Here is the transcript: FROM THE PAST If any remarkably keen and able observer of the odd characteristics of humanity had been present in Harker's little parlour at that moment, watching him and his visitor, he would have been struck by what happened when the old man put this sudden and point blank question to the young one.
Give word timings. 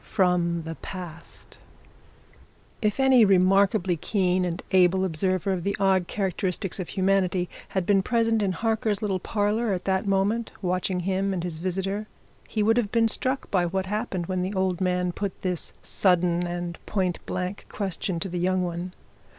FROM 0.03 0.63
THE 0.63 0.73
PAST 0.73 1.59
If 2.81 2.99
any 2.99 3.23
remarkably 3.23 3.95
keen 3.95 4.45
and 4.45 4.63
able 4.71 5.05
observer 5.05 5.53
of 5.53 5.63
the 5.63 5.77
odd 5.79 6.07
characteristics 6.07 6.79
of 6.79 6.89
humanity 6.89 7.47
had 7.67 7.85
been 7.85 8.01
present 8.01 8.41
in 8.41 8.51
Harker's 8.53 9.03
little 9.03 9.19
parlour 9.19 9.73
at 9.73 9.85
that 9.85 10.07
moment, 10.07 10.51
watching 10.59 11.01
him 11.01 11.33
and 11.35 11.43
his 11.43 11.59
visitor, 11.59 12.07
he 12.47 12.63
would 12.63 12.77
have 12.77 12.91
been 12.91 13.09
struck 13.09 13.51
by 13.51 13.67
what 13.67 13.85
happened 13.85 14.25
when 14.25 14.41
the 14.41 14.55
old 14.55 14.81
man 14.81 15.11
put 15.11 15.39
this 15.43 15.71
sudden 15.83 16.47
and 16.47 16.83
point 16.87 17.23
blank 17.27 17.67
question 17.69 18.19
to 18.21 18.27
the 18.27 18.39
young 18.39 18.63
one. 18.63 18.93